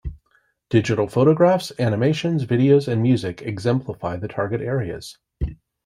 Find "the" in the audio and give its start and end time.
4.17-4.27